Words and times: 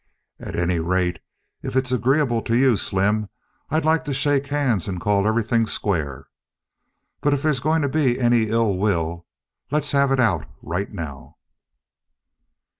At 0.39 0.55
any 0.55 0.79
rate, 0.79 1.19
if 1.61 1.75
it's 1.75 1.91
agreeable 1.91 2.41
to 2.41 2.57
you, 2.57 2.75
Slim, 2.75 3.29
I'd 3.69 3.85
like 3.85 4.03
to 4.05 4.15
shake 4.15 4.47
hands 4.47 4.87
and 4.87 4.99
call 4.99 5.27
everything 5.27 5.67
square. 5.67 6.25
But 7.21 7.35
if 7.35 7.43
there's 7.43 7.59
going 7.59 7.83
to 7.83 7.87
be 7.87 8.19
any 8.19 8.49
ill 8.49 8.79
will, 8.79 9.27
let's 9.69 9.91
have 9.91 10.11
it 10.11 10.19
out 10.19 10.47
right 10.63 10.91
now." 10.91 11.37